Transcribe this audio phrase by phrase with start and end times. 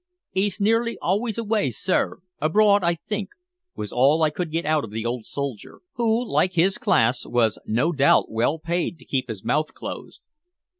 [0.33, 3.29] "'E's nearly always away, sir abroad, I think,"
[3.75, 7.59] was all I could get out of the old soldier, who, like his class, was
[7.67, 10.21] no doubt well paid to keep his mouth closed.